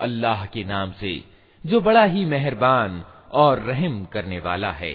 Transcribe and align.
अल्लाह 0.00 0.44
के 0.46 0.64
नाम 0.64 0.92
से 0.92 1.12
जो 1.64 1.80
बड़ा 1.80 2.04
ही 2.04 2.24
मेहरबान 2.24 3.02
और 3.32 3.58
रहम 3.58 4.04
करने 4.04 4.38
वाला 4.38 4.70
है 4.72 4.94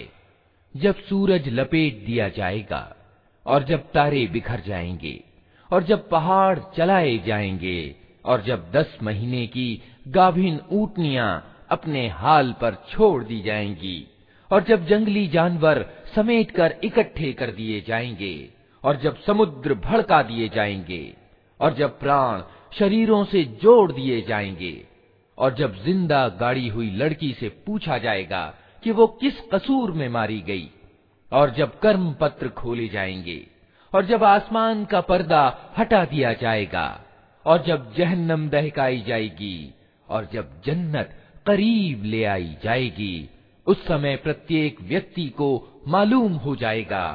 जब 0.74 1.00
सूरज 1.08 1.48
लपेट 1.48 2.04
दिया 2.06 2.28
जाएगा 2.28 2.82
और 3.46 3.62
जब 3.62 3.90
तारे 3.92 4.26
बिखर 4.26 4.60
जाएंगे 4.60 5.18
और 5.70 5.82
जब 5.82 6.08
पहाड़ 6.08 6.58
चलाए 6.76 7.16
जाएंगे 7.18 7.78
और 8.25 8.41
जब 8.41 8.71
दस 8.71 8.97
महीने 9.03 9.47
की 9.47 9.81
गाभिन 10.07 10.59
ऊटनियाँ 10.71 11.51
अपने 11.71 12.07
हाल 12.07 12.55
पर 12.61 12.75
छोड़ 12.89 13.23
दी 13.23 13.41
जाएँगी, 13.41 14.07
और 14.51 14.63
जब 14.63 14.85
जंगली 14.85 15.27
जानवर 15.27 15.85
समेट 16.15 16.51
कर 16.51 16.75
इकट्ठे 16.83 17.33
कर 17.33 17.51
दिए 17.51 17.81
जाएँगे, 17.81 18.49
और 18.83 18.95
जब 18.95 19.21
समुद्र 19.21 19.73
भड़का 19.73 20.23
दिए 20.23 20.49
जाएँगे, 20.49 21.13
और 21.59 21.73
जब 21.73 21.99
प्राण 21.99 22.41
शरीरों 22.79 23.23
से 23.23 23.43
जोड़ 23.43 23.91
दिए 23.91 24.21
जाएँगे, 24.21 24.87
और 25.37 25.53
जब 25.53 25.75
ज़िंदा 25.83 26.27
गाड़ी 26.27 26.67
हुई 26.67 26.89
लड़की 26.91 27.33
से 27.33 27.49
पूछा 27.49 27.97
जाएगा 27.97 28.53
कि 28.83 28.91
वो 28.91 29.07
किस 29.07 29.41
कसूर 29.53 29.91
में 29.91 30.09
मारी 30.09 30.41
गई, 30.41 30.69
और 31.31 31.49
जब 31.49 31.79
कर्म 31.79 32.13
पत्र 32.13 32.49
खोले 32.49 32.87
जाएँगे, 32.87 33.47
और 33.93 34.05
जब 34.05 34.23
आसमान 34.23 34.85
का 34.85 35.01
पर्दा 35.01 35.73
हटा 35.77 36.05
दिया 36.05 36.33
जाएगा 36.33 37.01
और 37.46 37.62
जब 37.62 37.92
जहन्नम 37.94 38.48
दहकाई 38.48 39.00
जाएगी 39.00 39.56
और 40.08 40.28
जब 40.32 40.60
जन्नत 40.66 41.14
करीब 41.46 42.04
ले 42.04 42.24
आई 42.26 42.54
जाएगी 42.64 43.28
उस 43.66 43.86
समय 43.86 44.16
प्रत्येक 44.16 44.80
व्यक्ति 44.82 45.28
को 45.38 45.48
मालूम 45.88 46.32
हो 46.36 46.54
जाएगा 46.56 47.06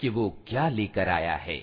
कि 0.00 0.08
वो 0.08 0.28
क्या 0.48 0.68
लेकर 0.70 1.08
आया 1.10 1.36
है 1.36 1.62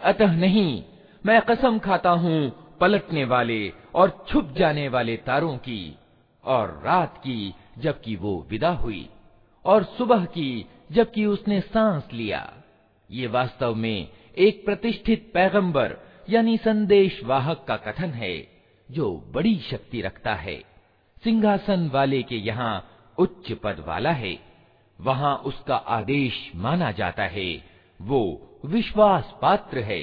अतः 0.00 0.36
नहीं 0.36 0.82
मैं 1.24 1.40
कसम 1.40 1.78
खाता 1.78 2.10
हूँ 2.16 2.38
पलटने 2.80 3.24
वाले 3.24 3.60
और 3.94 4.10
छुप 4.28 4.52
जाने 4.56 4.88
वाले 4.88 5.16
तारों 5.26 5.56
की 5.58 5.80
और 6.44 6.80
रात 6.84 7.16
की 7.18 7.54
जबकि 7.78 8.16
वो 8.16 8.34
विदा 8.50 8.70
हुई 8.74 9.08
और 9.64 9.84
सुबह 9.98 10.24
की 10.24 10.50
जबकि 10.92 11.24
उसने 11.26 11.60
सांस 11.60 12.12
लिया 12.12 12.42
ये 13.10 13.26
वास्तव 13.26 13.74
में 13.74 14.08
एक 14.38 14.64
प्रतिष्ठित 14.66 15.30
पैगंबर 15.34 15.96
यानी 16.30 16.56
संदेश 16.56 17.20
वाहक 17.24 17.64
का 17.68 17.76
कथन 17.86 18.10
है 18.14 18.34
जो 18.88 19.10
बड़ी 19.34 19.56
शक्ति 19.60 20.00
रखता 20.00 20.34
है 20.34 20.58
सिंहासन 21.22 21.88
वाले 21.92 22.22
के 22.22 22.36
यहाँ 22.36 22.74
उच्च 23.18 23.52
पद 23.64 23.84
वाला 23.86 24.10
है 24.12 24.36
वहाँ 24.98 25.36
उसका 25.46 25.76
आदेश 25.96 26.50
माना 26.56 26.90
जाता 26.92 27.24
है 27.28 27.50
वो 28.00 28.22
विश्वास 28.64 29.34
पात्र 29.42 29.78
है 29.82 30.02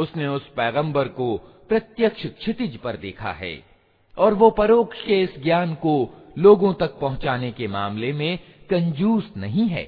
उसने 0.00 0.26
उस 0.26 0.48
पैगंबर 0.48 1.08
को 1.08 1.36
प्रत्यक्ष 1.68 2.26
क्षितिज 2.26 2.76
पर 2.76 2.96
देखा 2.96 3.32
है 3.32 3.54
और 4.18 4.34
वो 4.34 4.50
परोक्ष 4.50 5.04
के 5.04 5.20
इस 5.22 5.38
ज्ञान 5.42 5.74
को 5.74 5.94
लोगों 6.38 6.72
तक 6.74 6.98
पहुँचाने 7.00 7.50
के 7.52 7.66
मामले 7.68 8.12
में 8.12 8.38
कंजूस 8.70 9.32
नहीं 9.36 9.68
है 9.68 9.84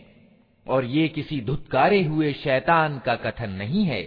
और 0.66 0.84
ये 0.84 1.08
किसी 1.08 1.40
धुतकारे 1.40 2.02
हुए 2.02 2.32
शैतान 2.32 2.98
का 2.98 3.14
कथन 3.16 3.50
नहीं 3.50 3.84
है। 3.84 4.02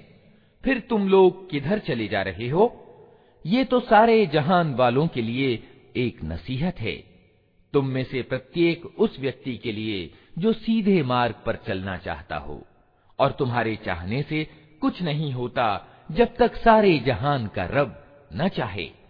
फिर 0.64 0.80
तुम 0.80 1.08
लोग 1.10 1.50
किधर 1.50 1.80
चले 1.80 2.08
जा 2.08 2.22
रहे 2.22 2.48
हो? 2.50 2.66
ये 3.46 3.64
तो 3.64 3.80
सारे 3.80 4.26
जहान 4.26 4.74
वालों 4.76 5.08
के 5.08 5.22
लिए 5.22 5.64
एक 5.96 6.24
नसीहत 6.24 6.80
है। 6.80 6.96
तुम 7.74 7.86
में 7.86 8.04
से 8.04 8.22
प्रत्येक 8.22 8.86
उस 9.00 9.20
व्यक्ति 9.20 9.58
के 9.58 9.72
लिए 9.72 10.12
जो 10.38 10.54
सीधे 10.54 11.02
मार्ग 11.04 11.36
पर 11.46 11.56
चलना 11.68 11.98
चाहता 11.98 12.38
हो 12.38 12.62
और 13.20 13.32
तुम्हारे 13.32 13.76
चाहने 13.76 14.22
से 14.22 14.44
कुछ 14.82 15.02
नहीं 15.02 15.32
होता 15.34 15.68
जब 16.12 16.36
तक 16.36 16.56
सारे 16.56 17.00
जहान 17.00 17.48
का 17.48 17.66
रब 17.66 18.04
न 18.34 18.50
चाहे। 18.50 19.05